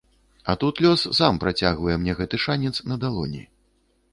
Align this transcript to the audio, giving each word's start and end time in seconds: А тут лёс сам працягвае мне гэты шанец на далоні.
А 0.49 0.53
тут 0.61 0.79
лёс 0.85 1.03
сам 1.17 1.37
працягвае 1.43 1.95
мне 2.01 2.15
гэты 2.23 2.43
шанец 2.47 2.75
на 2.93 2.99
далоні. 3.05 3.47